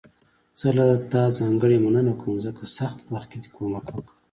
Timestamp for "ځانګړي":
1.39-1.77